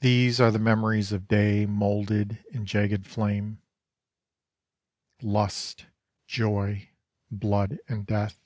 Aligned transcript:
These 0.00 0.40
are 0.40 0.50
the 0.50 0.58
memories 0.58 1.12
of 1.12 1.28
day 1.28 1.66
moulded 1.66 2.42
in 2.52 2.64
jagged 2.64 3.06
flame: 3.06 3.60
Lust, 5.20 5.84
joy, 6.26 6.88
blood, 7.30 7.78
and 7.86 8.06
death. 8.06 8.40